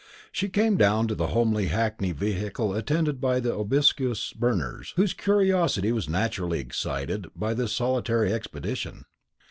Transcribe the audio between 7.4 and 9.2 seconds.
this solitary expedition.